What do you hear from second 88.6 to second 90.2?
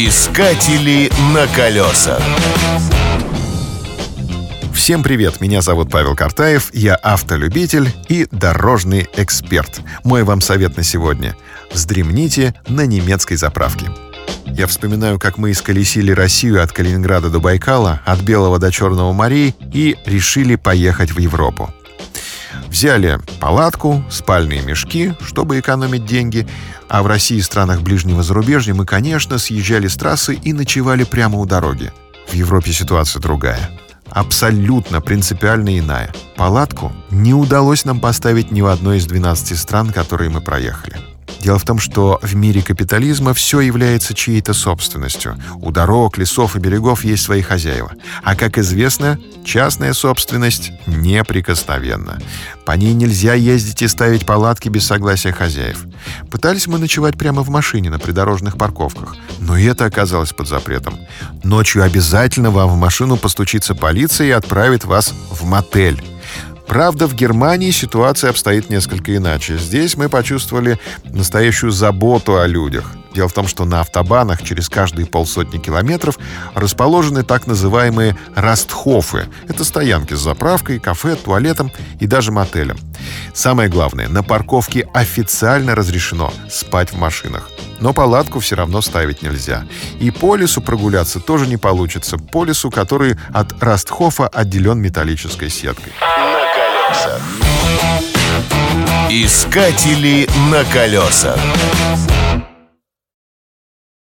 ставить нельзя. И